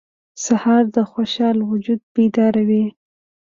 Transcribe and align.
سهار 0.45 0.83
د 0.95 0.97
خوشحال 1.11 1.57
وجود 1.69 2.01
بیداروي. 2.13 2.85